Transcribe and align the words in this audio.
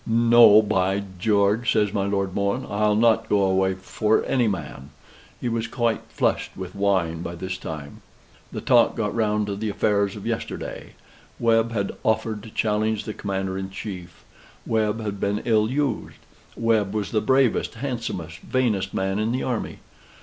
"No, 0.07 0.63
by 0.63 1.03
G," 1.19 1.29
says 1.65 1.93
my 1.93 2.07
Lord 2.07 2.33
Mohun. 2.33 2.65
"I'll 2.67 2.95
not 2.95 3.29
go 3.29 3.43
away 3.43 3.75
for 3.75 4.25
any 4.25 4.47
man;" 4.47 4.89
he 5.39 5.47
was 5.47 5.67
quite 5.67 6.01
flushed 6.09 6.57
with 6.57 6.73
wine 6.73 7.21
by 7.21 7.35
this 7.35 7.55
time. 7.55 8.01
The 8.51 8.61
talk 8.61 8.95
got 8.95 9.13
round 9.13 9.45
to 9.45 9.55
the 9.55 9.69
affairs 9.69 10.15
of 10.15 10.25
yesterday. 10.25 10.93
Webb 11.39 11.71
had 11.73 11.91
offered 12.03 12.41
to 12.41 12.49
challenge 12.49 13.03
the 13.03 13.13
Commander 13.13 13.59
in 13.59 13.69
Chief: 13.69 14.25
Webb 14.65 15.01
had 15.01 15.19
been 15.19 15.43
ill 15.45 15.69
used: 15.69 16.17
Webb 16.57 16.95
was 16.95 17.11
the 17.11 17.21
bravest, 17.21 17.75
handsomest, 17.75 18.39
vainest 18.39 18.95
man 18.95 19.19
in 19.19 19.31
the 19.31 19.43
army. 19.43 19.77